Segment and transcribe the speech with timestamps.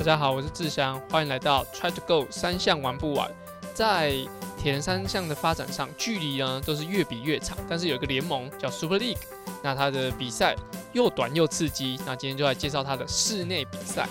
[0.00, 3.30] 大家好，我是志祥，欢迎来到 Try to Go 三项玩不完。
[3.74, 4.14] 在
[4.56, 9.18] 铁人三项的发展上，距离呢都是越比越长，但是有一个联盟叫 Super League，
[9.62, 10.56] 那它的比赛
[10.94, 12.00] 又短又刺激。
[12.06, 14.08] 那今天就来介绍它的室内比赛。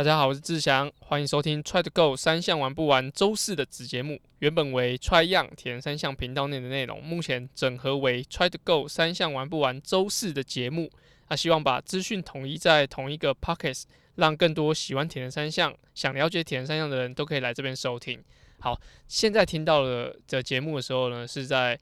[0.00, 4.18] 大家好，我是志祥，欢迎收听 Try to Go 三项玩不完周四的子节目。
[4.38, 10.90] 原本为 Try Young 铁人三项频道内的内容，目前整合为 Try to Go 三项玩不完周四的节目。
[11.28, 13.82] 那希望把资讯统一在同一个 Pockets，
[14.14, 18.24] 让更多喜欢铁人三项、想了解铁人三项的人都可以来这边收听。
[18.58, 21.78] 好，现在听到了的节目的时候呢，是在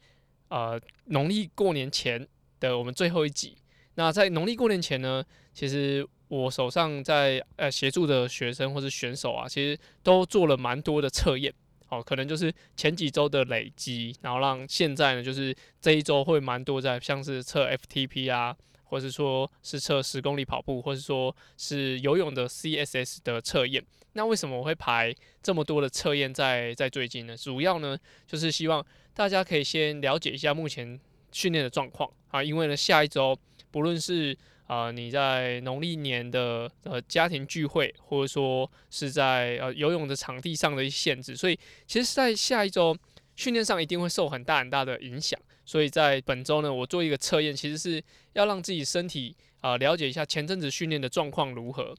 [0.49, 2.27] 呃农历过年前
[2.59, 3.57] 的我们最后一集。
[3.95, 6.05] 那在农历过年前呢，其实。
[6.29, 11.53] 我手上在呃协助的学生或是选手啊，其实都做了蛮多的测验，
[11.89, 18.55] 哦，可能就是前几周的累积，然后让现在呢，就是这一周会蛮多在像是测 FTP 啊，
[18.85, 23.85] 或者说是测十公里跑步，或者说是游泳的 CSS 的测验。
[24.13, 27.37] 那为什么我会排这么多的测验在在最近呢？
[27.37, 30.99] 主要呢，就是希望大家可以先了解一下目前
[31.31, 33.39] 训练的状况啊，因为呢，下一周
[33.71, 34.37] 不论是
[34.69, 42.95] 啊，你在农历年的呃家庭聚会，或者说是在呃游泳的场地上的一些限制，所以其实，在下一周
[43.35, 45.41] 训练上一定会受很大很大的影响。
[45.65, 48.03] 所以在本周呢，我做一个测验，其实是
[48.35, 51.95] 要让自己身体啊了解一下前阵子训练的状况如何，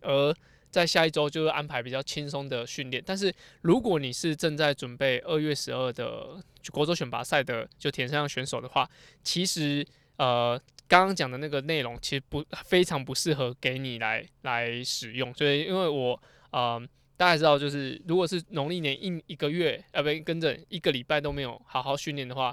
[0.00, 0.32] 而
[0.70, 3.02] 在下一周就会安排比较轻松的训练。
[3.04, 8.88] 但是如果你是正在准备二月十二的国洲选拔赛的就田三项选手的话，
[9.24, 9.84] 其实
[10.18, 10.56] 呃。
[10.90, 16.82] 刚刚讲的那个内容其实不非常不适合给你来来使用，所以因为我呃
[17.16, 22.52] 大家知道，就是如果是农历年一一个月呃不跟着一个礼拜都没有好好训练的话，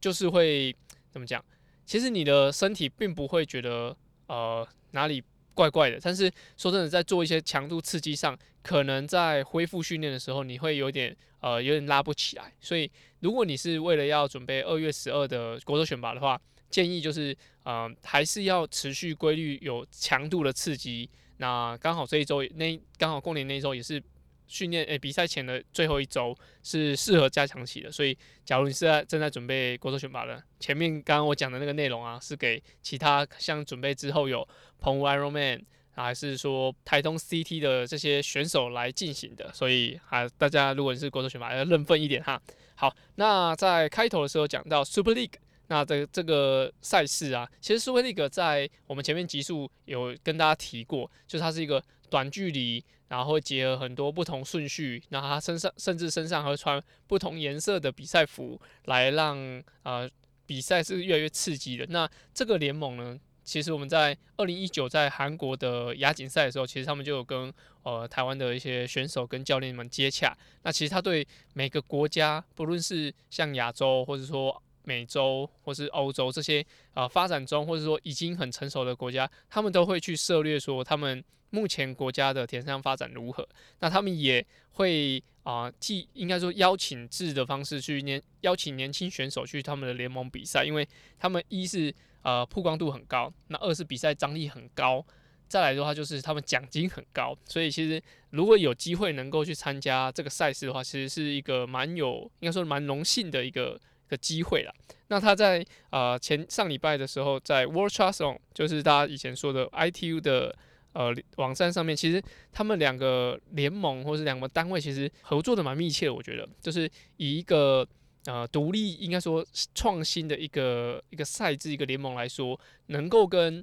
[0.00, 0.74] 就是会
[1.12, 1.42] 怎么讲？
[1.84, 5.22] 其实你的身体并不会觉得呃哪里
[5.54, 12.52] 怪怪的，但是说真的，在做一些强度刺激上，可能在恢复训练的时候，你会有点呃有点拉不起来。
[12.60, 16.40] 所以如果你是为了要准备二月十二的国手选拔的话，
[16.70, 21.08] 建议就是，呃，还是要持续规律有强度的刺激。
[21.38, 24.02] 那刚好这一周，那刚好过年那一周也是
[24.46, 27.92] 训练诶比赛前的最后一周，是适合加强期的。
[27.92, 34.46] 所以，假如你是在正在准备国手选拔的，前面刚刚我讲的那个内容啊，是给其他像准备之后有
[34.80, 39.52] 澎湖 Ironman 还是说台东 CT 的这些选手来进行的。
[39.52, 42.40] 所以啊，大家如果你是国手选拔，要认份一点哈。
[42.76, 45.32] 好，那在开头的时候讲到 Super League。
[45.68, 59.36] 那这这个赛事啊，其实苏威利格在我们前面集数有跟大家提过，就是它是一个短距离，然后会结合很多不同顺序，然后它身上甚至身上会穿不同颜色的比赛服，来让
[59.82, 60.08] 呃
[60.46, 61.84] 比赛是越来越刺激的。
[61.88, 70.36] 那这个联盟呢，其实我们在二零一九在韩国的亚锦赛的时候，其实他们就有跟呃台湾的一些选手跟教练们接洽。
[70.62, 76.64] 那其实他对每个国家，不论是像亚洲或者说美洲或是欧洲这些
[76.94, 83.46] 啊发展中或者说已经很成熟的国家，他们都会去涉猎说他们目前国家的田上发展如何。
[83.80, 90.86] 那他们也会啊，既应该说邀请制的方式去年邀请年轻选手去他们的联盟比赛，因为
[91.18, 91.92] 他们一是
[92.22, 95.04] 呃曝光度很高，那二是比赛张力很高，
[95.48, 97.36] 再来的话就是他们奖金很高。
[97.44, 103.80] 所以其实如果有机会能够去参加这个赛事的话，其实是一个蛮有应该说蛮荣幸的一个。
[104.08, 104.74] 的机会了。
[105.08, 110.56] 那他在呃前上礼拜的时候，在 World Triathlon，就是大家以前说的 ITU 的
[110.92, 112.22] 呃网站上面，其实
[112.52, 116.14] 他们两个联盟或是两个单位其实合作的蛮密切的。
[116.14, 117.86] 我觉得就是以一个
[118.24, 123.62] 呃独立应该说创新的一个一个赛制一个联盟来说，能够跟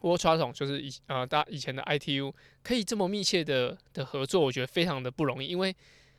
[0.00, 2.30] World Triathlon 就是以呃大以前的 ITU
[2.62, 5.74] 可以这么密切的的合作，我觉得非常的不容易，因为。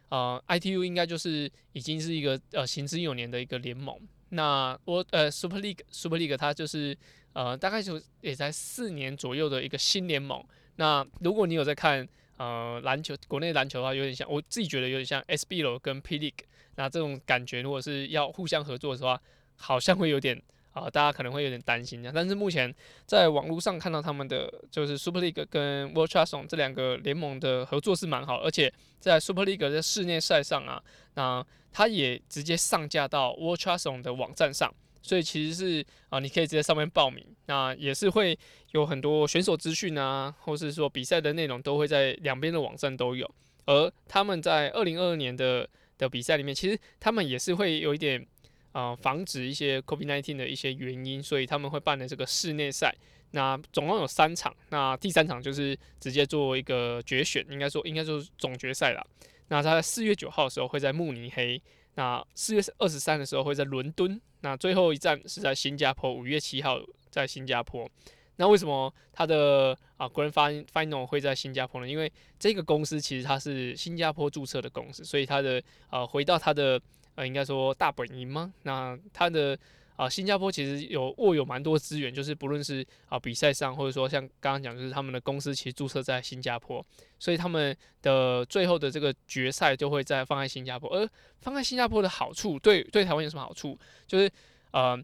[0.10, 3.98] 呃，ITU 应该就是已经是一个呃行之有年的一个联盟。
[4.30, 6.98] 那我呃 Super League Super League 它就是
[7.34, 10.44] 呃大概就也在四年左右的一个新联盟。
[10.76, 12.08] 那如果你有在看
[12.38, 16.46] 呃篮球国内篮球的话，有点像我自己觉得有点像 SBL 跟 P League。
[16.76, 19.22] 那这种感觉如果是要互相合作的话，
[19.56, 20.42] 好像会有点。
[20.76, 22.74] 啊，大家可能会有点担心这样，但是目前
[23.06, 30.84] 在网络上看到他们的就是 Super League 跟 World Trust on 这两个联盟的合作是蛮好，而且在 Super League 在室内赛上啊，
[31.14, 34.70] 那它也直接上架到 World Trust on 的网站上，
[35.02, 38.38] 所以其实是啊，你可以直接上面报名，那也是会
[38.74, 43.26] 有很多选手资讯啊，或是说比赛的内容都会在两边的网站都有，
[43.66, 45.66] 而他们在二零二二年的
[45.98, 48.28] 的比赛里面，其实他们也是会有一点。
[48.76, 52.94] 呃防止一些 COVID-19 的一些原因，所以他们会办的这个室内赛。
[53.32, 59.06] 那总共有三场，那第三场就是直接做一个决选，应该说应该说是总决赛了。
[59.48, 61.62] 那他在四月九号的时候会在慕尼黑，
[61.96, 66.80] 那四月二十三的时候会在伦敦，那最后一站是在新加坡，五月七号
[67.10, 67.90] 在新加坡。
[68.38, 71.88] 那为什么他的啊 Grand Final 会在新加坡呢？
[71.88, 76.80] 因为这个公司其实它是新加坡注册的公司，所以它的呃回到它的
[77.16, 78.54] 呃应该说大本营吗？
[78.64, 79.58] 那他的
[79.96, 86.86] 啊，新加坡其实有握有蛮多资源，就是不论是啊比赛上，或者说像刚刚讲，就是他们的公司其实注册在新加坡，
[87.18, 90.90] 所以他们的最后的这个决赛就会在放在新加坡。
[90.94, 91.10] 而
[91.40, 93.80] 放在新加坡的好处，对对台湾有什么好处？
[94.06, 94.30] 就是
[94.72, 95.02] 呃，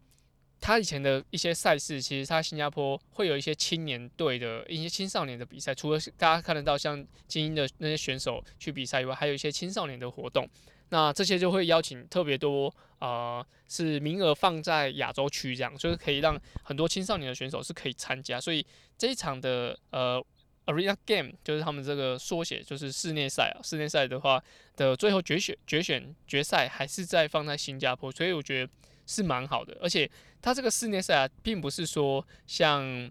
[0.60, 10.46] 他以前的一些赛事，其实他新加坡会有一些青年队的一些青少年的比赛，除了大家看得到像精英的那些选手去比赛以外，还有一些青少年的活动。
[10.92, 18.38] 那这些就会邀请特别多，呃，是名额放在亚洲区这样，就是可以让很多青少年的选手是可以参加。
[18.38, 18.62] 所以
[18.98, 20.22] 这一场的呃
[20.66, 23.64] Arena Game 就是他们这个缩写，就是室内赛啊。
[23.64, 24.44] 室内赛的话
[24.76, 28.70] 的最后决选、决选、决赛还是在放在新加坡，所以我觉得
[29.06, 29.74] 是蛮好的。
[29.80, 30.10] 而且
[30.42, 33.10] 它这个室内赛啊，并不是说像。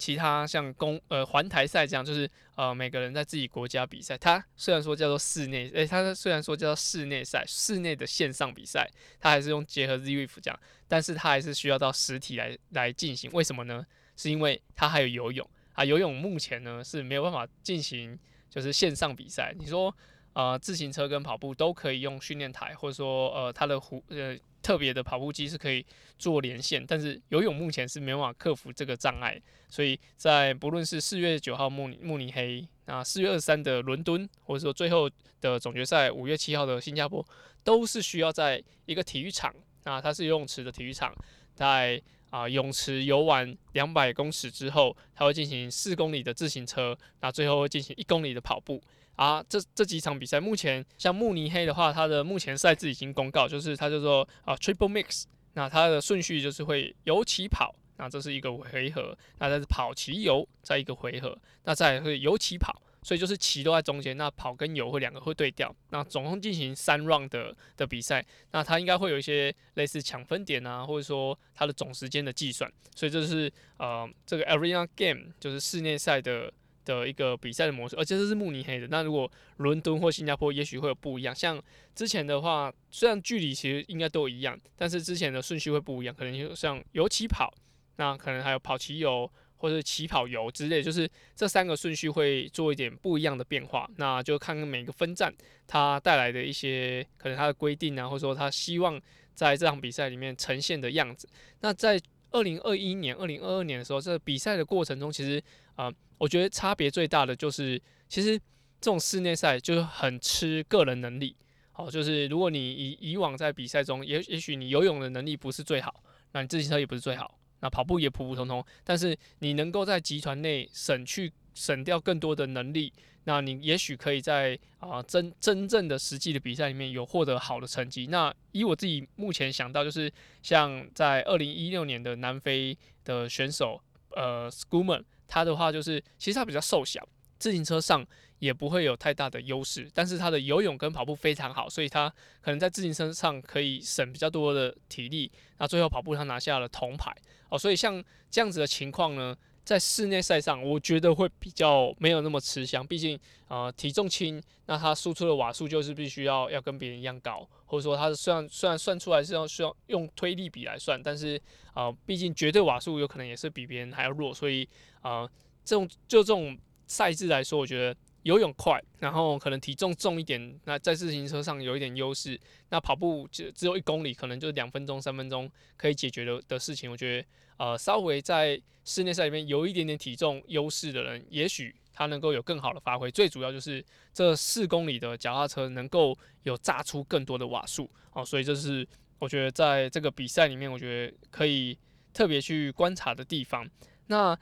[0.00, 2.26] 其他像公呃环台赛这样，就是
[2.60, 4.18] 呃每个人在自己国家比赛。
[4.18, 8.86] 它虽然说叫做室内，诶，它虽然说叫做室内赛，室内的线上比赛，
[9.18, 13.30] 它还是用结合 ZWF 这样，但是它还是需要到实体来来进行。
[13.32, 13.86] 为什么呢？
[14.16, 18.18] 是因为它还有游泳啊，游泳目前呢是没有办法进行
[18.50, 19.54] 就是线上比赛。
[19.58, 19.96] 你说
[20.32, 24.36] 呃自行车跟跑步都可以用训练台，或者说呃它的湖呃。
[24.62, 25.84] 特别的跑步机是可以
[26.18, 29.40] 做连线，但是游泳目前是没办法克服这个障碍，
[29.70, 35.10] 所以在不论是四月九号慕尼慕尼黑，那四月二十三的伦敦，或者说最后
[35.40, 37.26] 的总决赛五月七号的新加坡，
[37.64, 39.50] 都是需要在一个体育场，
[39.84, 41.10] 那它是游泳池的体育场，
[41.54, 48.78] 在啊泳池游完两百公尺之后，它会进行四公里的自行车，那最后会进行一公里的跑步。
[49.20, 76.50] 啊，这这几场比赛，目前像慕尼黑的话，它的目前赛制已经公告，就是它叫做啊 Triple Mix，那它的顺序就是会游起跑，那这是一个回合，那再是跑骑游，再一个回合，那再会游起跑，所以就是骑都在中间，那跑跟游会两个会对调，那总共进行三 round 的的比赛，那它应该会有一些类似抢分点啊，或者说它的总时间的计算，所以这是呃这个 Arena Game 就是室内赛的。
[76.84, 78.86] 的一个比赛的模式，而且这是慕尼黑的。
[78.88, 81.34] 那如果伦敦或新加坡，也许会有不一样。
[81.34, 81.62] 像
[81.94, 86.14] 之前的话，虽然距离其实应该都一样，但是之前的顺序会不一样。
[86.14, 87.52] 可能就像有起跑，
[87.96, 93.88] 那可能还有跑骑游或者起跑游之类，就是这三个顺序会做一点不一样的变化。
[93.96, 95.32] 那就看看每个分站
[95.66, 99.00] 它带来的一些可能它的规定啊，或者说它希望
[99.34, 101.28] 在这场比赛里面呈现的样子。
[101.60, 102.00] 那在
[102.30, 105.42] 二零二一年、二零二二年的时候，这比赛的过程中，其实
[105.74, 105.92] 啊。
[106.20, 108.38] 我觉得差别最大的就是，其实
[108.78, 111.34] 这种室内赛就是很吃个人能力。
[111.72, 122.92] 好，就是如果你以以往在比赛中，也也许你游泳的能力不是最好，那你自行车也不是最好，那跑步也普普通通，但是你能够在集团内省去省掉更多的能力，
[123.24, 128.08] 那你也许可以在啊真真正的实际的比赛里面有获得好的成绩。
[128.08, 133.82] 那以我自己目前想到，就是像在二零一六年的南非的选手，
[134.20, 137.08] 呃，Schoolman 他的话就是，其实他比较瘦小，
[137.38, 138.06] 自行车上
[138.38, 142.12] 也不会有太大的优势，但是他的游泳跟跑步非常好，所以他
[142.42, 145.32] 可能在自行车上可以省比较多的体力。
[145.58, 147.10] 那最后跑步他拿下了铜牌
[147.48, 161.40] 哦，所以像这样子的情况呢，在室内赛上我觉得会比较没有那么吃香，毕竟呃体重轻，那他输出的瓦数就是必须要要跟别人一样高，或者说他虽然虽然算出来是要需要用推力比来算，但是
[161.72, 164.68] 啊毕竟绝对瓦数有可能也是比别人还要弱，所以。
[165.02, 165.26] 啊，
[165.64, 166.54] 这种就这种
[166.86, 172.38] 赛制来说，我觉得游泳快，然后可能体重重一点，那在自行车上有一点优势。
[172.68, 176.90] 那跑步只只有一公里，可能就两分钟、三分钟可以解决的的事情。
[176.90, 177.26] 我觉得，
[177.60, 183.10] 呃，稍微在室内赛里面有一点点体重优势的人，也许他能够有更好的发挥。
[183.10, 188.88] 最主要就是这四公里的脚踏车能够有炸出更多的瓦数哦，所以这是
[189.18, 191.76] 我觉得在这个比赛里面，我觉得可以
[192.14, 193.68] 特别去观察的地方。
[194.06, 194.34] 那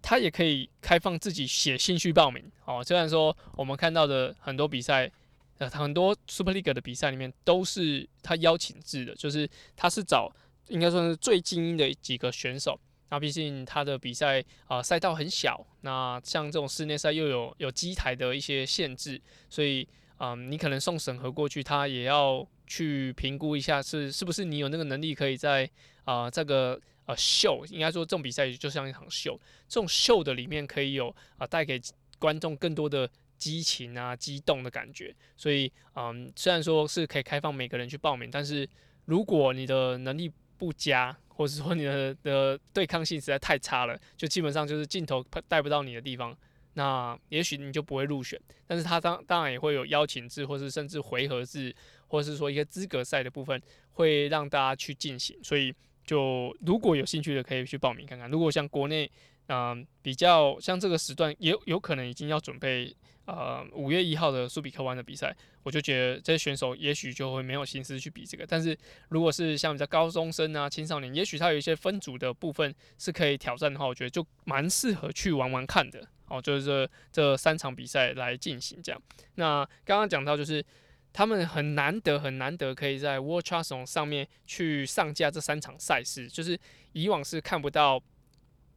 [0.00, 2.82] 他也可以开放自己写兴趣报名哦。
[2.82, 5.12] 虽然说我们看到的很多比赛，
[5.58, 10.34] 呃，很多 Super League 的比赛里面都是他邀请制的，就是他是找
[10.68, 12.78] 应该说是最精英的几个选手。
[13.10, 19.86] 那毕竟他的比赛啊赛道很小，那像这种室内赛又有有机台的一些限制，所以
[20.18, 25.68] 嗯，你可能送审核过去，他也要去评估一下是是不是你有那个能力可以在
[26.04, 31.80] 啊这个呃秀，应该说这种比赛就像一场秀，这种秀的里面可以有啊带给
[32.18, 35.14] 观众更多的激情啊激动的感觉。
[35.36, 38.68] 所以嗯，虽然说是可以开放每个人去报名，但是
[39.04, 46.36] 如果你的能力不佳，或者说你的的对抗性实在太差了，就基本上就是镜头带不到你的地方。
[46.76, 51.72] 那也许你就不会入选，但是他当当然也会有邀请制，或是甚至回合制，
[52.08, 53.60] 或是说一个资格赛的部分，
[53.92, 55.38] 会让大家去进行。
[55.42, 55.72] 所以
[56.04, 58.28] 就如果有兴趣的，可以去报名看看。
[58.28, 59.08] 如果像国内，
[59.48, 62.96] 嗯，比较像这个时段，也有可能已经要准备。
[63.26, 68.44] 呃，五月一号的苏比克湾的比赛，我就觉得这些选手也许就会没有心思去比这个。
[68.46, 76.06] 但是如果是像比较高中生啊、青少年，也许他有一些分组的部分是可以挑战的话，我觉得就蛮适合去玩玩看的。
[76.28, 79.02] 哦，就是这这三场比赛来进行这样。
[79.36, 80.62] 那刚刚讲到就是
[81.10, 86.60] 他们很难得、很难得可以在 World c h a s 上面去上架这三场赛事，就是
[86.92, 87.98] 以往是看不到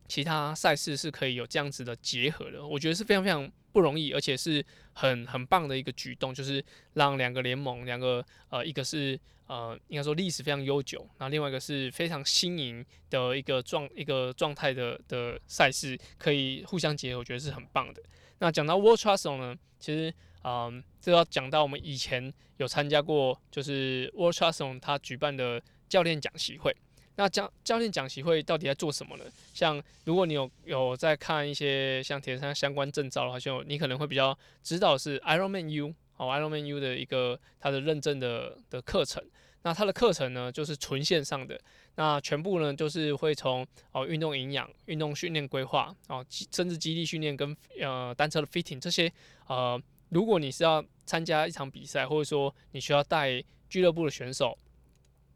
[0.07, 2.65] 其他赛事是可以有这样子的结合的。
[2.65, 3.51] 我觉得是非常非常。
[3.73, 18.01] 不容易，而且是很很棒的一个举动，就是让两个联盟，两个呃，一个是呃，应该说历史非常悠久，然后另外一个是非常新颖的一个状一个状态的的赛事，可以互相结合，我觉得是很棒的。
[18.39, 20.11] 那讲到 World Trust 呢，其实
[20.43, 26.75] 嗯，这要讲到我们以前有参加过，就是 World Trust 他举办的教练讲习会。
[27.19, 29.25] 那教教练讲习会到底在做什么呢？
[29.51, 39.23] 像如果你有有在看一些像铁人三相关证照的话，就你可能会比较知道是 Ironman U 哦，Ironman U 的一个它的认证的的课程。
[39.63, 41.59] 那它的课程呢，就是纯线上的，
[41.95, 49.11] 那全部呢就是会从哦运动营养、运动训练规划哦，甚至基地训练跟呃单车的 fitting 这些
[49.47, 54.55] 呃，如果你是要参加一场比赛，或者说你需要带俱乐部的选手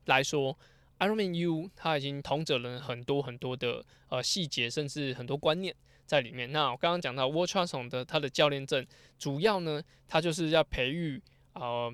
[0.05, 0.55] 来说。
[1.01, 6.51] Ironman U，它已经统整了很多很多的呃细节，甚至很多观念在里面。
[6.51, 8.85] 那我刚刚讲到 World t r a s o n 的它的教练证，
[9.17, 11.19] 主要呢，它就是要培育
[11.53, 11.91] 呃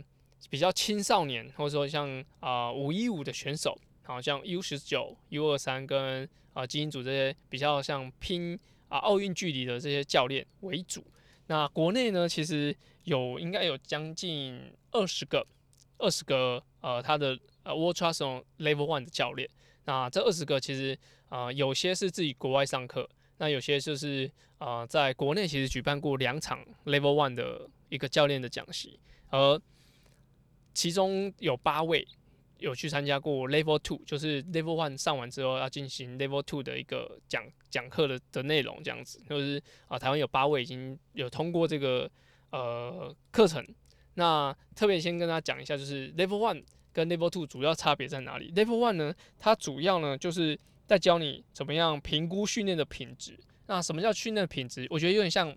[0.49, 8.59] 比较青少年，或者说像啊五一五的选手，好像 U 十九、U 二三跟啊基因组这些比较像拼
[8.89, 11.01] 啊奥运距离的这些教练为主。
[11.45, 14.59] 那国内呢，其实有应该有将近
[14.91, 15.47] 二十个，
[15.97, 17.39] 二十个呃他的。
[17.67, 19.49] 呃，World Trust Level One 的教练，
[19.83, 20.97] 那这二十个其实
[21.27, 23.09] 啊，有些是自己国外上课，
[23.39, 28.97] 那有些就是啊，在国内其实举办过两场 Level One 的一个教练的讲习，
[29.29, 29.61] 而
[30.73, 32.07] 其中有八位
[32.59, 42.09] 有去参加过 Level Two，就是 Level One 上完之后要进行 Level Two 的一个讲讲课的的内容，这样子，就是啊，台湾有八位已经有通过这个
[42.51, 43.67] 呃课程，
[44.13, 46.63] 那特别先跟大家讲一下，就是 Level One。
[46.97, 53.37] 跟 Level Two 主要差别在哪里？Level One 呢，它主要呢就是在教你怎么样评估训练的品质。
[53.67, 54.87] 那什么叫训练品质？
[54.89, 55.55] 我觉得有点像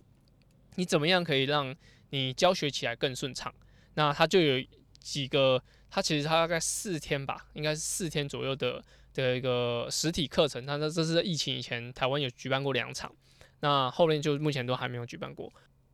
[0.75, 1.75] 你怎么样可以让
[2.11, 3.51] 你教学起来更顺畅。
[3.95, 4.63] 那它就有
[4.99, 10.67] 几个，它其实它大概四天吧，应该是四天左右的的一个实体课程。
[10.67, 13.11] 那这这是在疫情以前，台湾有举办过两场，
[13.61, 15.51] 那后面就目前都还没有举办过。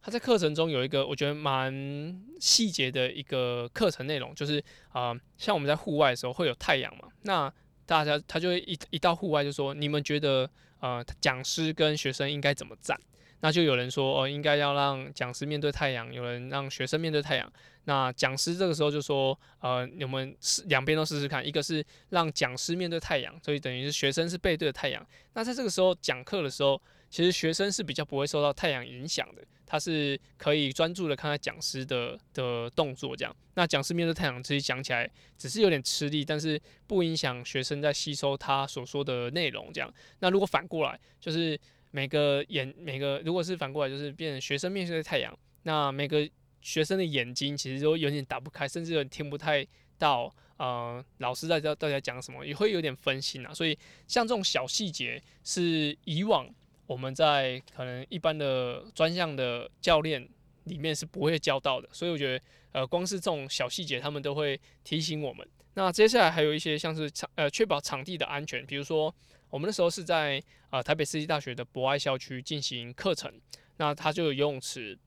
[0.06, 7.52] 他在课程中有一个我觉得蛮细节的一个课程内容，就是啊，像我们在户外的时候会有太阳嘛，那
[7.86, 10.48] 大家他就会一一到户外就说，你们觉得
[10.78, 12.96] 呃讲师跟学生应该怎么站？
[13.40, 17.52] 那就有人说哦，应该要让讲师面对太阳，有人让学生面对太阳。
[17.86, 25.04] 那讲师这个时候就说，呃，你们试两边都试试看，一个是让讲师面对太阳，所以等于是学生是背对着太阳。
[25.34, 26.80] 那在这个时候讲课的时候。
[27.08, 33.34] 其实学生是比较不会受到太阳影响的，他是可以专注的看看讲师的的动作这样。
[33.54, 39.92] 那讲师面对太阳，其实讲起来只是有点吃力，但是不影响学生在吸收他所说的内容这样。
[40.18, 41.58] 那如果反过来，就是
[41.90, 46.28] 每个眼每个如果是反过来，就是变成学生面对太阳，那每个
[46.60, 53.54] 学生的眼睛其实都有点打不开，甚至有点听不太到呃老师在教大家讲什么，也会有点分心啊。
[53.54, 56.52] 所以像这种小细节是以往。
[56.86, 60.28] 我们在可能一般的专项的教练
[60.64, 65.46] 里面是不会教到的，所以我觉得，呃，光是这种小细节，他们都会提醒我们。
[65.74, 69.14] 那接下来还有一些像是场，呃，确保场地的安全，比如说
[69.50, 73.32] 我们那时候是在啊台北世纪大学的博爱校区进行课程，
[73.76, 74.98] 那它就有游泳池，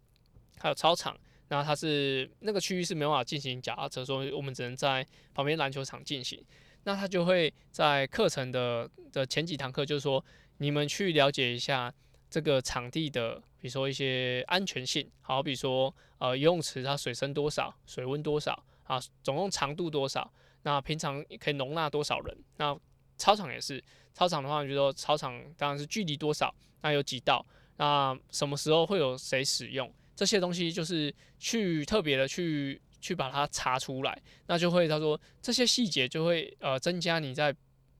[0.59, 1.17] 还有操场，
[1.47, 6.43] 那它是那个区域是没办法进行脚踏车，所以我们只能在旁边篮球场进行。
[6.83, 10.23] 那他就会在课程的的前几堂课，就是说。
[10.59, 11.93] 你们去了解一下
[12.29, 20.31] 这个场地的，比如说一些安全性，好比说呃游泳池它水深多少，水温多少，啊，总共长度多少，
[20.63, 22.77] 那平常可以容纳多少人，那
[23.17, 27.45] 操场也是，操场的话，就说操场当然是距离多少，那有几道，
[27.77, 37.55] 那什么时候会有谁使用，这些东西就是去特别的去去把它查出来，那就会他说这些细节就会呃增加你在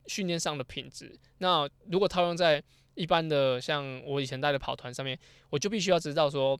[0.09, 1.17] 训练上的品质。
[1.37, 2.61] 那如果套用在
[2.95, 5.17] 一般的像我以前带的跑团上面，
[5.49, 6.59] 我就必须要知道说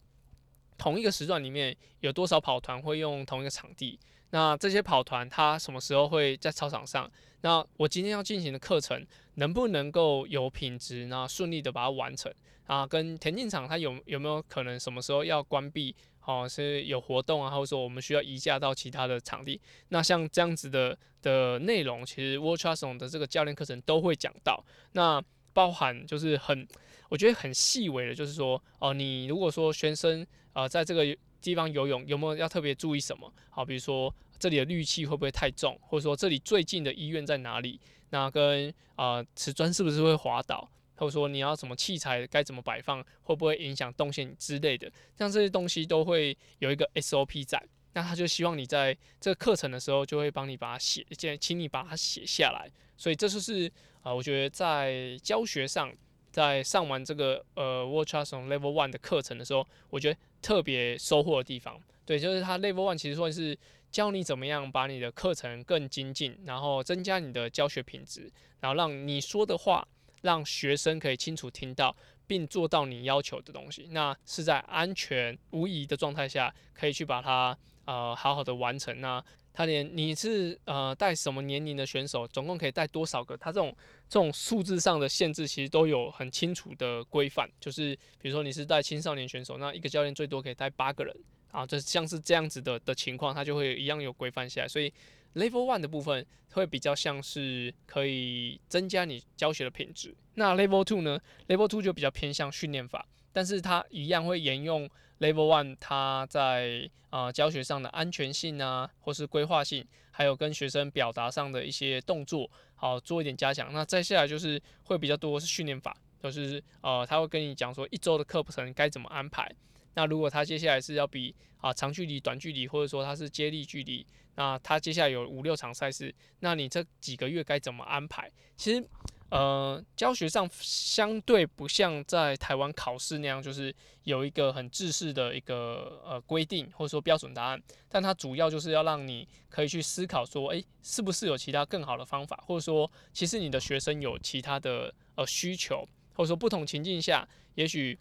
[0.77, 3.99] 同一个时段里面有多少跑团会用同一个场地。
[4.31, 7.09] 那这些跑团他什么时候会在操场上？
[7.41, 9.03] 那我今天要进行的课程
[9.35, 11.05] 能不能够有品质？
[11.07, 12.31] 那顺利的把它完成
[12.67, 12.85] 啊？
[12.85, 15.95] 跟田径场它有有没有可能什么时候要关闭？
[16.25, 19.59] 哦，是有活动啊，或者说我们需要移驾到其他的场地？
[19.87, 24.63] 那像这样子的的内容，其实 World Trust 的这个教练课程都会讲到。
[24.91, 25.19] 那
[25.53, 26.67] 包含就是很，
[27.09, 31.17] 我觉得很细微的，就是说哦，你如果说学生呃在这个。
[31.41, 33.31] 地方游泳有没有要特别注意什么？
[33.49, 37.79] 好，比如说这里的氯气会不会太重，或者说这里最近的医院在哪里？
[38.09, 40.69] 那跟啊瓷砖是不是会滑倒？
[40.95, 44.91] 或者说你要什么器材该怎么摆放，会不会影响动线之类的？
[45.17, 47.61] 像这些东西都会有一个 SOP 在，
[47.93, 51.05] 那他就希望你在这个课程的时候就会帮你把它写，
[51.39, 52.69] 请你把它写下来。
[52.97, 55.93] 所以这就是啊，我觉得在教学上。
[56.31, 63.57] 在上完这个呃 w a t c h s on Level One 的课程的时候，我觉得特别收获的地方，对，就是它 Level One 其实算是
[63.91, 69.87] 教你怎么样把你的课程更精进，然后增加你的教学品质，然后让你说的话
[70.21, 71.95] 让学生可以清楚听到，
[72.27, 73.87] 并做到你要求的东西。
[73.91, 78.99] 那是在安全无疑的状态下，可以去把它呃好好的完成。
[79.01, 83.35] 那他连你是呃带什么年龄的选手，总共可以带多少个？
[83.35, 83.75] 他这种
[84.07, 87.49] 这种数字上的限制，其实都有很清楚的规范。
[87.59, 91.15] 就是比如说你是带青少年选手，那一个教练最多可以带八个人
[91.51, 94.67] 啊，这像是这样子的的情况，他就会一样有规范下来。
[94.67, 94.93] 所以
[95.35, 100.15] Level One 的部分会比较像是可以增加你教学的品质。
[100.35, 104.89] 那 Level Two 呢？Level Two 就比较偏向训练法，但是它一样会沿用。
[105.19, 113.71] Level One，它在啊教学上的安全性啊，或是规划性，还有跟学生表达上的一些动作，好做一点加强。
[113.73, 119.53] 那再下来就是会比较多是训练法，就是呃他会跟你讲说一周的课程该怎么安排。
[119.95, 124.05] 那如果他接下来是要比啊长距离、短距离，或者说他是接力距离，
[124.35, 128.31] 那他接下来有五六场赛事，那你这几个月该怎么安排？
[128.55, 128.87] 其实。
[129.29, 147.99] 呃，教学上相对不像在台湾考试那样，就是有一个很制式的一个呃规定或者说标准答案，但它主要就是要让你可以去思考说，诶，是不是有其他更好的方法，或者说其实你的学生有其他的呃需求，或者说不同情境下，也许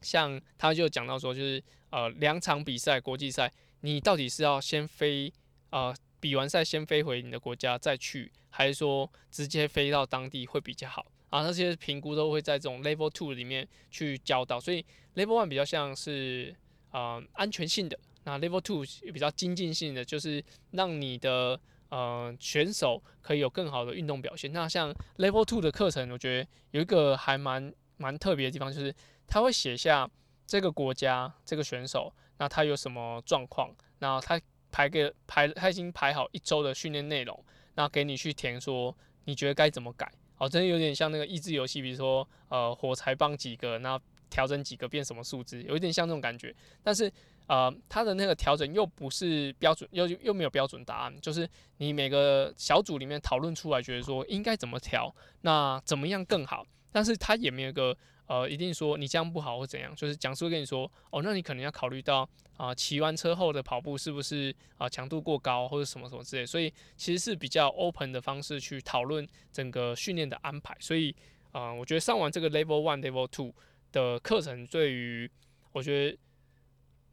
[0.00, 5.32] 像他就讲到说，就是呃两场比赛国际赛，你到底是要先飞
[5.70, 5.92] 啊？
[6.26, 11.44] 比完赛先飞回你的国家再去，还是说直接飞到当地会比较好啊？
[11.44, 14.84] 那些评估都会在这种 Level Two 里面去教导，所以
[15.14, 16.52] Level One 比较像是
[16.90, 21.60] 呃安全性的，那 Level Two 比较精进性的，就是让你的
[21.90, 24.52] 呃选手可以有更好的运动表现。
[24.52, 28.92] 那像 Level Two 的课程，我觉得有一个还蛮蛮特别的地方，就是
[29.28, 30.10] 他会写下
[30.44, 34.40] 这个国家这个选手，那他有什么状况，然后他。
[34.76, 37.42] 排个排，他已经排好一周的训练内容，
[37.76, 46.54] 那给你去填说你觉得该怎么改，哦，真的有点像那个益智游戏，比如说呃火柴棒几个，那调整几个变什么数字，有一点像这种感觉。
[46.82, 47.10] 但是
[47.46, 55.10] 呃它的那个调整又不是标准，又又没有标准答案，就是你每个小组里面讨论出来，觉得说应该怎么调，
[55.40, 57.96] 那怎么样更好，但是他也没有个。
[58.28, 70.76] 呃，一定说你这样不好或怎样，就是讲师会跟你说，哦，那你可能要考虑到啊，骑完车后的跑步是不是啊强度过高或者什么什么之类，所以其实是比较 open 的方式去讨论整个训练的安排。
[70.80, 71.14] 所以
[71.52, 73.54] 啊，我觉得上完这个 level one、level two
[73.92, 75.30] 的课程，对于
[75.70, 76.18] 我觉得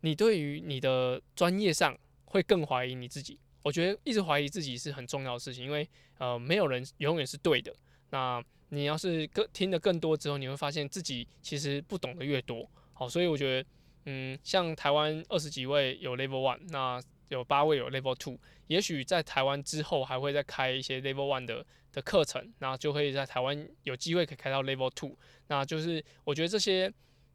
[0.01, 3.39] 你对于你的专业上会更怀疑你自己。
[3.61, 7.71] 我觉得一直怀疑自己是很重要的事情，因为呃，没有人永远是对的。
[8.09, 12.67] 那你要是更听得更多之后，你会发现自己其实不懂得越多。
[12.91, 13.69] 好，所以我觉得，
[14.05, 25.15] 嗯，像台湾二十几位有 Level One，那有八位有 Level Two，也许在台湾之后还会再开一些 Level One 的的课程，那就会在台湾有机会可以开到 Level Two。
[25.49, 26.91] 那就是我觉得这些，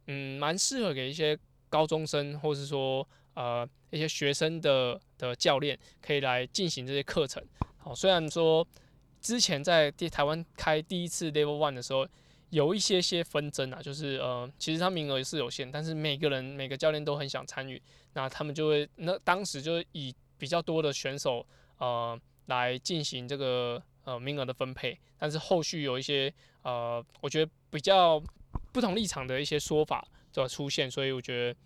[0.07, 7.41] 嗯，蛮适合给一些高中生，或是说呃一些学生的的教练可以来进行这些课程。
[7.77, 8.67] 好，虽然说。
[9.21, 12.07] 之前在第台湾开第一次 Level One 的时候，
[12.49, 17.81] 有一些些纷争啊，就是呃，其实他名额是有限，但是每个人每个教练都很想参与，
[18.13, 21.45] 那他们就会那当时就以比较多的选手
[21.77, 28.21] 呃来进行这个呃名额的分配，但是后续有一些呃我觉得比较
[28.71, 31.59] 不同立场的一些说法就出现，所以我觉得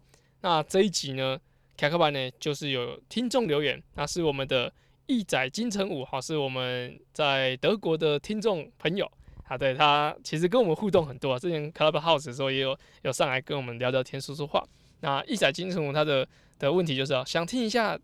[0.42, 1.40] 那这一集呢，
[1.76, 4.72] 卡克班呢，就是有听众留言，那是我们的
[5.08, 9.12] 义仔金城武，好，是我们在德国的听众朋友。
[9.46, 11.40] 啊，对他其实跟我们互动很多啊。
[11.40, 14.62] 之前 Clubhouse 的时候也有有上来跟我们聊聊天、说说话。
[15.00, 16.28] 那一载金城武他的
[16.60, 17.98] 的问题就是啊，想听一下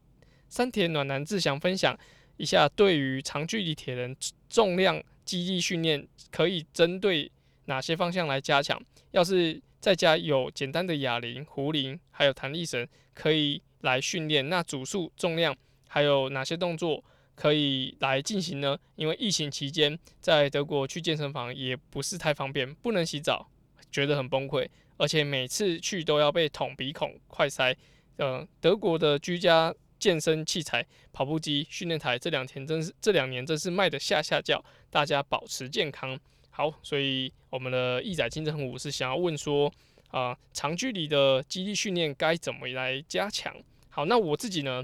[0.47, 1.99] 山田暖男志祥分享
[2.37, 4.15] 一下，对于长距离铁人
[4.47, 7.29] 重量肌力训练可以针对
[7.65, 8.81] 哪些方向来加强？
[9.11, 15.53] 要是在家有简单的哑铃、壶铃，还有弹力绳可以来训练，那组数、重量
[15.93, 17.03] 还有哪些动作？
[17.35, 18.75] 可以来进行呢？
[18.95, 23.47] 因为疫情期间在德国去健身房也不是太方便，不能洗澡，
[23.91, 27.75] 觉得很崩溃，而且每次去都要被捅鼻孔、快塞。
[28.17, 36.19] 呃，德国的居家健身器材、跑步机、训练台这两天真是这两年真是卖的下下叫，大家保持健康。
[36.49, 39.71] 好，所以我们的义仔金城武是想要问说，
[40.09, 43.55] 啊，长距离的肌力训练该怎么来加强？
[43.89, 44.83] 好，那我自己呢？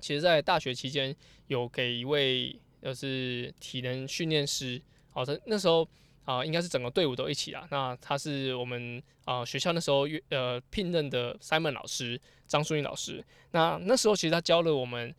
[0.00, 1.14] 其实，在大学期间，
[1.48, 4.80] 有给一位就是体能训练师，
[5.10, 5.86] 好的，那时候
[6.24, 7.66] 啊，应该是整个队伍都一起啊。
[7.70, 13.24] 那他是我们啊学校那时候呃聘任的 Simon 老师，张淑英老师。
[13.50, 15.14] 那那时候其实他教了我们，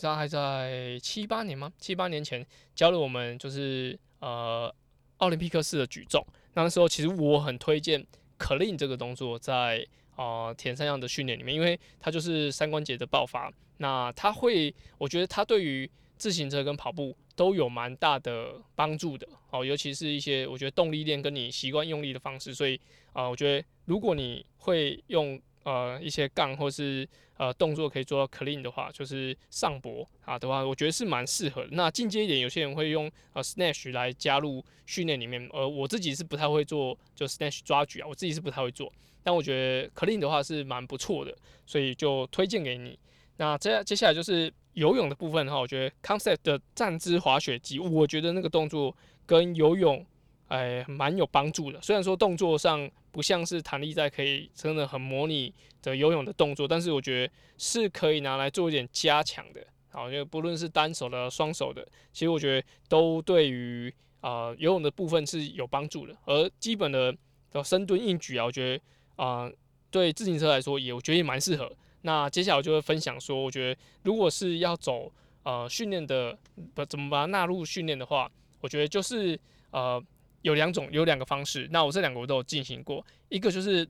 [0.00, 1.72] 大概在七八年吗？
[1.78, 2.44] 七八年前
[2.74, 4.74] 教了我们就是呃
[5.18, 6.26] 奥林匹克式的举重。
[6.54, 8.04] 那时候其实我很推荐
[8.38, 13.52] clean 这个动作在啊田三项的训练里面，因为它就是三关节的爆发。
[13.78, 22.80] 那它会，我觉得它对于自行车跟跑步都有蛮大的帮助的哦，尤其是一些我觉得动力链跟你习惯用力的方式，所以
[23.12, 31.68] 啊，我觉得如果你会用呃一些杠或是呃动作可以做到 clean 的话，就是上搏啊的话，我觉得是蛮适合的。
[31.72, 38.90] 那进阶一点，有些人会用呃 snatch 来加入训练里面，呃，我自己是不太会做，就 snatch 抓举啊，我自己是不太会做，
[39.24, 42.96] 但我觉得 clean 的话是蛮不错的，所以就推荐给你。
[43.38, 50.06] 那接接下来就是游泳的部分哈，我觉得 Concept 的站姿滑雪机，我觉得那个动作跟游泳
[50.46, 51.80] 哎蛮有帮助的。
[51.82, 59.66] 虽然说动作上不像是弹力带可以真的很模拟的游泳的动作，但是我觉得是可以拿来做一点加强的。
[59.88, 66.16] 好，因为不论是单手的、双手的，其实我觉得都对于啊游泳的部分是有帮助的。
[66.24, 67.16] 而基本的
[67.50, 68.82] 的深蹲、硬举啊，我觉得
[69.16, 69.50] 啊
[69.90, 71.70] 对自行车来说也我觉得也蛮适合。
[72.02, 75.10] 那接下来我就会分享说，我觉得如果是要走
[75.42, 76.36] 呃训练的，
[76.74, 79.38] 不怎么把它纳入训练的话，我觉得就是
[79.70, 80.02] 呃
[80.42, 81.66] 有两种，有两个方式。
[81.70, 83.88] 那我这两个我都有进行过，一个就是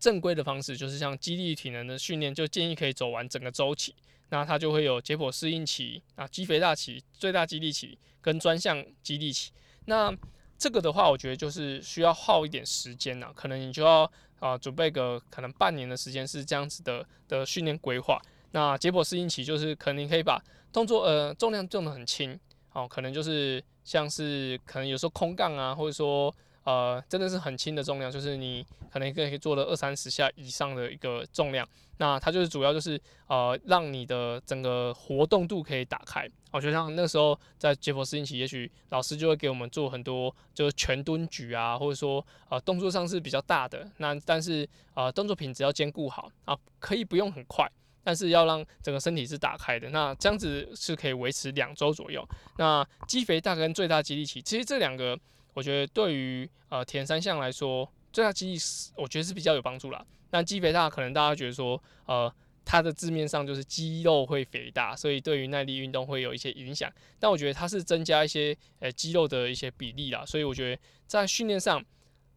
[0.00, 3.94] 正规的方式，就是像肌力体能的训练，就建议可以走完整个周期。
[4.30, 9.52] 那它就会有解剖适应期啊、肌肥大期、最大肌力期跟专项肌力期。
[9.84, 10.12] 那
[10.58, 14.10] 这个的话，我觉得就是需要耗一点时间呐，可能你就要。
[14.40, 18.20] 啊，准备个可能半年的时间是这样子的的训练规划。
[18.50, 22.36] 那结果适应期就是可能可以把动作呃重量重的很轻，
[22.72, 26.34] 哦，可能就是像是可能有时候空杠啊，或者说
[26.70, 31.66] 呃真的是很轻的重量，就是你可能可以做了二三十下以上的一个重量。
[31.98, 36.28] 那它就是主要就是呃让你的整个活动度可以打开。
[36.52, 47.70] 我就像那时候在杰佛斯星期，也许老师就会给我们做很多就是全蹲举啊，或者说呃动作上是比较大的，那但是呃动作品质要兼顾好啊，可以不用很快。
[48.02, 52.26] 但是要让整个身体是打开的，那这样子是可以维持两周左右。
[52.56, 55.16] 那肌肥大跟最大肌力期，其实这两个
[55.54, 58.58] 我觉得对于呃田三项来说，最大肌力
[58.96, 60.04] 我觉得是比较有帮助啦。
[60.30, 62.32] 那肌肥大可能大家觉得说，呃，
[62.64, 66.92] 它的字面上就是肌肉会肥大，所以对于耐力运动会有一些影响。
[67.18, 71.84] 但我觉得它是增加一些呃肌肉的一些比例啦，所以我觉得在训练上，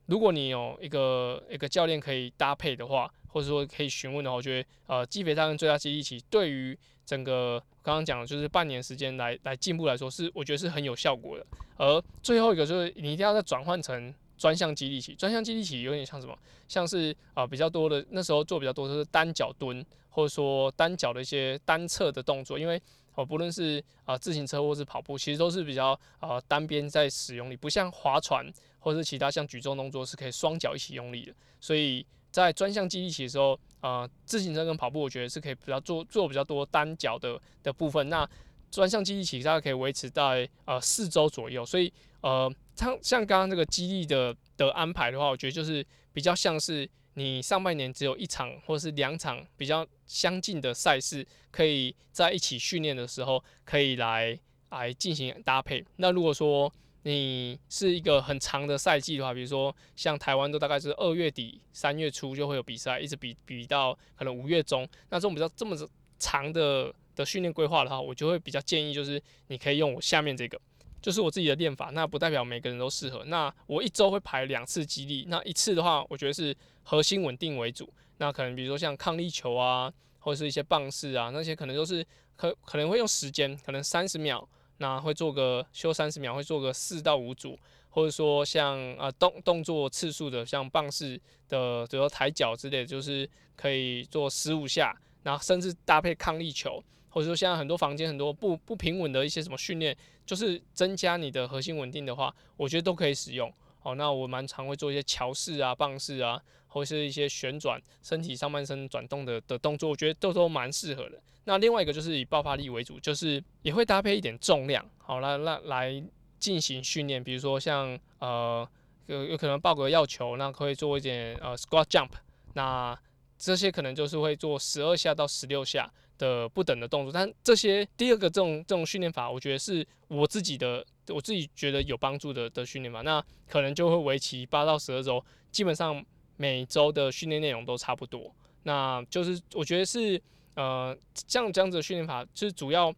[0.07, 3.11] 如果你有一个一个教练可以搭配的话。
[3.33, 11.45] 或者说可以询问的话，我觉得呃，肌肥大跟最大肌力期对于整个刚刚讲的就是半年时间来来进步来说，是我觉得是很有效果的。
[11.75, 16.35] 而最后一个就是你一定要再转换成专项肌力期，专项肌力期有点像什么？
[16.69, 22.81] 像是啊比较多的那时候做比较多的是单脚蹲，或者说单脚的一些单侧的动作，因为
[23.15, 32.05] 哦不论是啊自行车或是跑步，其实都是比较啊单边在使用力，不像划船或是其他像举重动作是可以双脚一起用力的，所以。
[32.33, 38.09] 在专项肌力期的时候，呃，自行车跟跑步，我觉得是可以比较做做比较多单脚的的部分。
[38.09, 38.27] 那
[38.71, 41.63] 专项肌力期大概可以维持在呃四周左右。
[41.63, 54.39] 所以呃，像像刚刚这个肌力的的安排的话，我觉得就是比较像是你上半年只有一场或是两场比较相近的赛事，可以在一起训练的时候，可以来
[54.71, 55.85] 来进行搭配。
[55.97, 56.73] 那如果说
[57.05, 64.87] 你是一个很长的赛季的话，比如说像台湾都大概是二月底三月初就会有比赛，一直比比到可能五月中。
[65.09, 65.75] 那这种比较这么
[66.17, 70.57] 长的的训练规划的话，我就会比较建议就是你可以用我下面这个，
[71.01, 71.89] 就是我自己的练法。
[71.91, 73.25] 那不代表每个人都适合。
[73.25, 77.91] 那我一周会排两次激励，那一次的话，我觉得是核心稳定为主。
[78.19, 82.05] 那可能比如说像抗力球啊，或者是一些棒式啊，那些可能都是
[82.37, 84.47] 可可能会用时间，可能三十秒。
[84.77, 87.57] 那会做个休三十秒，会做个四到五组，
[87.89, 103.53] 或者说像呃动动作次数的，像棒式的，比如说抬脚之类，就是可以做十五下，然后甚至搭配抗力球，或者说现在很多房间很多不不平稳的一些什么训练，就是增加你的核心稳定的话，我觉得都可以使用。
[103.79, 106.41] 好，那我蛮常会做一些桥式啊、棒式啊，
[106.73, 111.21] 或是一些旋转身体上半身转动的的动作，我觉得都都蛮适合的。
[111.45, 116.03] 那另外一个就是以爆发力为主，就是也会搭配一点重量，好来来来
[116.39, 117.23] 进行训练。
[117.23, 118.67] 比如说像呃
[119.05, 122.09] 有有可能抱个药球，那可以做一点呃 squat jump，
[122.53, 122.97] 那
[123.37, 127.11] 这些可能就是会做十二下到十六下的不等的动作。
[127.11, 133.01] 但这些第二个这种这种训练法，我觉得是我自己的我自己觉得有帮助的的训练法。
[133.01, 136.01] 那可能就会为期八到十二周，基本上
[136.37, 138.33] 每周的训练内容都差不多。
[138.63, 140.21] 那就是我觉得是。
[140.55, 140.95] 呃，
[141.27, 142.93] 像这样子的训练法，就是主要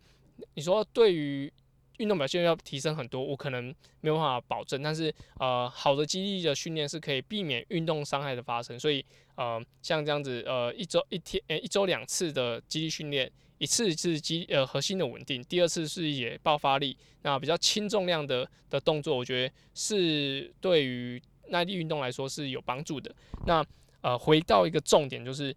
[0.56, 1.50] 你说对于
[2.00, 4.84] 运动表现要提升很多，我可能没有办法保证。
[4.84, 8.78] 但是呃，好的肌力的训练是可以避免运动伤害的发生。
[8.78, 16.98] 所以呃，像这样子呃，一周一天呃一周两次的肌力训练，一次是肌呃核心的稳定，第二次是也爆发力。
[17.22, 23.14] 那比较轻重量的的动作，我觉得是对于耐力运动来说是有帮助的。
[23.46, 23.66] 那
[24.02, 25.56] 呃，回到一个重点就是。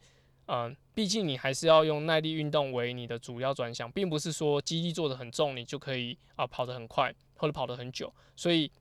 [0.50, 8.10] 嗯，毕竟你还是要用耐力运动为你的主要专项，并不是说肌力做的很重，你就可以啊跑得很快或者跑得很久。
[8.34, 8.72] 所以，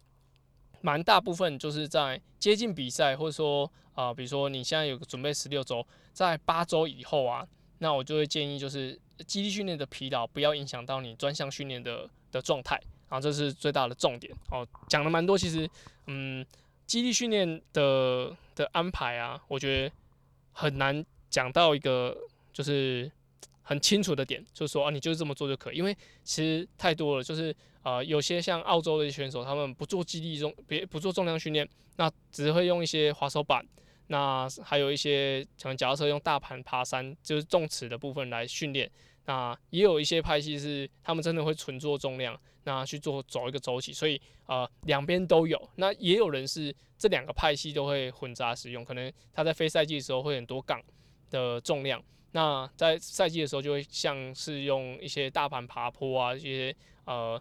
[0.79, 7.45] 蛮大部分就是在接近比赛，或者说啊，比如说你现在有个准备十六周，在八周以后啊，
[7.79, 14.65] 那我就会建议就是肌力训练的疲劳不要影响到你专项训练的的状态，啊，这是最大的重点哦。
[14.87, 15.69] 讲了蛮多，其实
[16.05, 16.45] 嗯，
[16.87, 19.93] 基地训练的的安排啊，我觉得
[20.51, 21.05] 很难。
[21.29, 22.17] 讲到一个
[22.53, 23.11] 就是
[23.61, 33.63] 很清楚的点，就是说啊，你就是这么做就可以，因为其实太多了，就是呃，有些像澳洲的选手，他们不做基地重，别不做重量训练，那只会用一些滑手板，
[34.07, 38.89] 那还有一些可能脚踏车用大盘爬山，就是重尺的部分来训练。
[39.25, 45.57] 那也有一些派系是他们真的会纯做重量，那去做走一个周期，所以呃两边都有。
[45.77, 50.79] 那也有人是这两个派系都会混杂使用，可能他在非赛季的时候会很多杠。
[51.29, 52.01] 的重量，
[52.31, 57.37] 那在赛季的时候就会像是用一些大盘爬坡啊，一些呃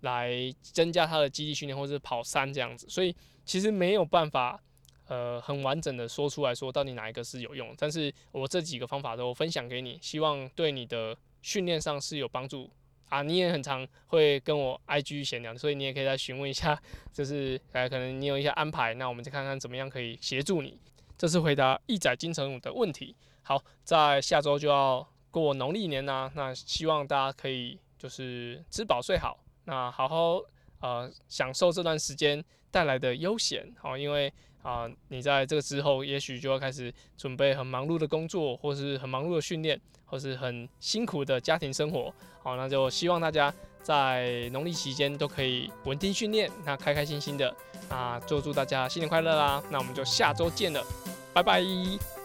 [0.00, 2.88] 来增加他的肌力训练，或者是跑山这样子。
[2.88, 3.14] 所以
[3.44, 4.60] 其实没有办法
[5.06, 7.72] 呃很完整的说出来说到底哪一个是有用。
[7.78, 12.68] 但是我这几个方法都分享给你，希望对你的训练上是有帮助
[13.08, 16.80] 啊，你也很常会跟我 IG 闲聊，所以你也可以再询问一下，
[17.12, 20.78] 就是呃，可能你有一些安排，那我们再看看怎么样可以协助你。
[21.16, 23.16] 这是回答一载金城武的问题。
[23.42, 30.40] 好，在下周就要过农历年啦，那希望大家可以就是吃饱睡好，那好好
[30.80, 33.74] 呃享受这段时间带来的悠闲。
[33.80, 42.12] 好，因为啊，你在这个之后，也许就要开始准备很忙碌的工作，或是很忙碌的训练，或是很辛苦的家庭生活。
[42.42, 47.54] 好，那就希望大家在农历期间都可以稳定训练，那开开心心的。
[47.88, 49.62] 啊就祝大家新年快乐啦！
[49.70, 50.84] 那我们就下周见了，
[51.32, 52.17] 拜拜。